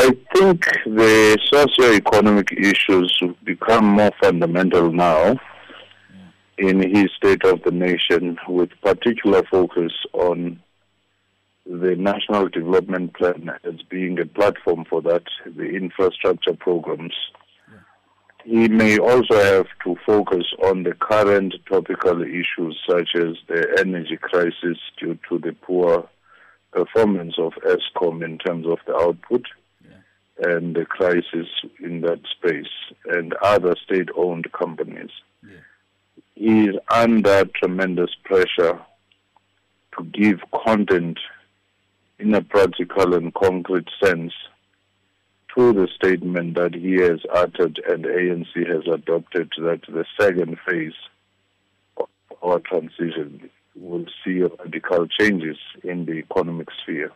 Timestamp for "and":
30.40-30.76, 33.06-33.34, 43.14-43.34, 47.88-48.04